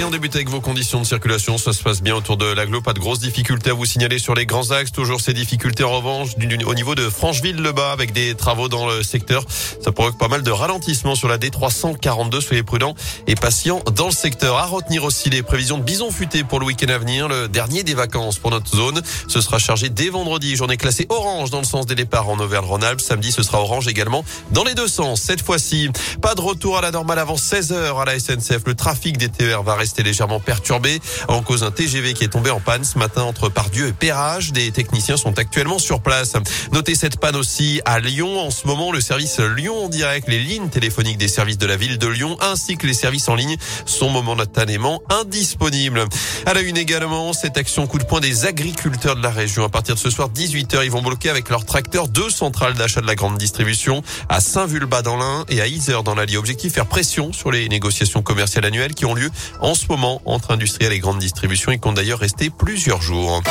[0.00, 1.58] Et on débute avec vos conditions de circulation.
[1.58, 2.80] Ça se passe bien autour de l'aglo.
[2.80, 4.92] Pas de grosses difficultés à vous signaler sur les grands axes.
[4.92, 6.30] Toujours ces difficultés en revanche
[6.64, 9.44] au niveau de Francheville-le-Bas avec des travaux dans le secteur.
[9.84, 12.40] Ça provoque pas mal de ralentissement sur la D342.
[12.40, 12.94] Soyez prudents
[13.26, 14.56] et patients dans le secteur.
[14.56, 17.28] À retenir aussi les prévisions de bison futé pour le week-end à venir.
[17.28, 19.02] Le dernier des vacances pour notre zone.
[19.28, 20.56] Ce sera chargé dès vendredi.
[20.56, 23.02] Journée classée orange dans le sens des départs en Auvergne-Rhône-Alpes.
[23.02, 25.20] Samedi, ce sera orange également dans les deux sens.
[25.20, 25.90] Cette fois-ci,
[26.22, 28.62] pas de retour à la normale avant 16 heures à la SNCF.
[28.64, 32.28] Le trafic des TER va rester rester légèrement perturbé en cause d'un TGV qui est
[32.28, 34.52] tombé en panne ce matin entre Pardieu et Perrage.
[34.52, 36.34] Des techniciens sont actuellement sur place.
[36.70, 38.38] Notez cette panne aussi à Lyon.
[38.38, 41.76] En ce moment, le service Lyon en direct, les lignes téléphoniques des services de la
[41.76, 46.04] ville de Lyon ainsi que les services en ligne sont momentanément indisponibles.
[46.46, 49.64] À la une également, cette action coup de poing des agriculteurs de la région.
[49.64, 53.00] À partir de ce soir, 18h, ils vont bloquer avec leurs tracteurs deux centrales d'achat
[53.00, 56.36] de la grande distribution à Saint-Vulbas dans l'Ain et à Isère dans l'Allier.
[56.36, 60.52] Objectif, faire pression sur les négociations commerciales annuelles qui ont lieu en ce moment entre
[60.52, 63.42] industriels et grandes distributions et compte d'ailleurs rester plusieurs jours.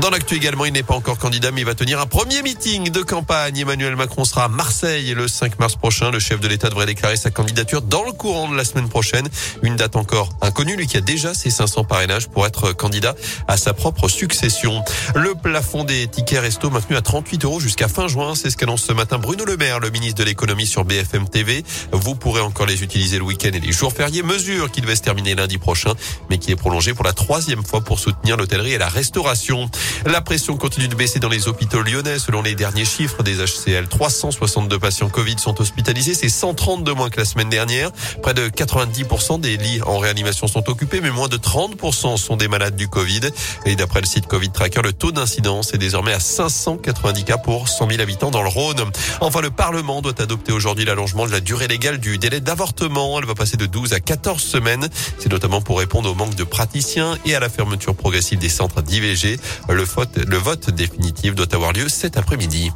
[0.00, 2.90] Dans l'actu également, il n'est pas encore candidat, mais il va tenir un premier meeting
[2.90, 3.58] de campagne.
[3.58, 6.10] Emmanuel Macron sera à Marseille le 5 mars prochain.
[6.10, 9.26] Le chef de l'État devrait déclarer sa candidature dans le courant de la semaine prochaine.
[9.62, 13.14] Une date encore inconnue, lui qui a déjà ses 500 parrainages pour être candidat
[13.48, 14.84] à sa propre succession.
[15.14, 18.34] Le plafond des tickets resto maintenu à 38 euros jusqu'à fin juin.
[18.34, 21.64] C'est ce qu'annonce ce matin Bruno Le Maire, le ministre de l'économie sur BFM TV.
[21.92, 24.22] Vous pourrez encore les utiliser le week-end et les jours fériés.
[24.22, 25.94] Mesure qui devait se terminer lundi prochain,
[26.28, 29.70] mais qui est prolongée pour la troisième fois pour soutenir l'hôtellerie et la restauration.
[30.06, 32.18] La pression continue de baisser dans les hôpitaux lyonnais.
[32.18, 36.14] Selon les derniers chiffres des HCL, 362 patients Covid sont hospitalisés.
[36.14, 37.90] C'est 130 de moins que la semaine dernière.
[38.22, 42.48] Près de 90% des lits en réanimation sont occupés, mais moins de 30% sont des
[42.48, 43.20] malades du Covid.
[43.64, 47.68] Et d'après le site Covid Tracker, le taux d'incidence est désormais à 590 cas pour
[47.68, 48.82] 100 000 habitants dans le Rhône.
[49.20, 53.18] Enfin, le Parlement doit adopter aujourd'hui l'allongement de la durée légale du délai d'avortement.
[53.18, 54.88] Elle va passer de 12 à 14 semaines.
[55.18, 58.82] C'est notamment pour répondre au manque de praticiens et à la fermeture progressive des centres
[58.82, 59.38] d'IVG.
[59.76, 62.72] Le vote, définitif doit avoir lieu cet après-midi.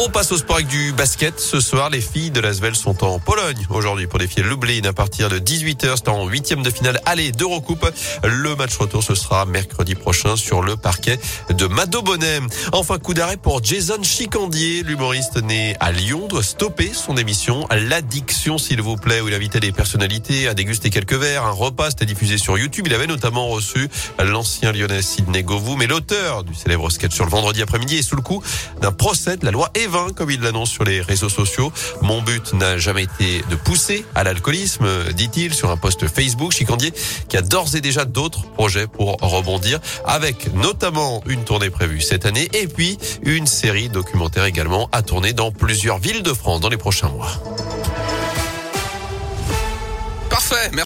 [0.00, 1.40] On passe au sport avec du basket.
[1.40, 5.28] Ce soir, les filles de l'Asvel sont en Pologne aujourd'hui pour défier Lublin à partir
[5.28, 5.94] de 18h.
[5.96, 7.84] C'est en huitième de finale aller d'Eurocoupe.
[8.22, 11.18] Le match retour, ce sera mercredi prochain sur le parquet
[11.50, 12.38] de Mado Bonnet.
[12.70, 14.84] Enfin, coup d'arrêt pour Jason Chicandier.
[14.84, 19.58] L'humoriste né à Lyon doit stopper son émission L'Addiction, s'il vous plaît, où il invitait
[19.58, 21.44] des personnalités à déguster quelques verres.
[21.44, 22.84] Un repas, c'était diffusé sur YouTube.
[22.86, 23.88] Il avait notamment reçu
[24.24, 28.14] l'ancien lyonnais Sidney Govou, mais l'auteur du célèbre sketch sur le vendredi après-midi est sous
[28.14, 28.44] le coup
[28.80, 31.72] d'un procès de la loi 20, comme il l'annonce sur les réseaux sociaux.
[32.02, 36.52] Mon but n'a jamais été de pousser à l'alcoolisme, dit-il sur un post Facebook.
[36.52, 36.92] Chicandier
[37.28, 42.26] qui a d'ores et déjà d'autres projets pour rebondir, avec notamment une tournée prévue cette
[42.26, 46.68] année et puis une série documentaire également à tourner dans plusieurs villes de France dans
[46.68, 47.30] les prochains mois.
[50.30, 50.70] Parfait.
[50.72, 50.76] Merci.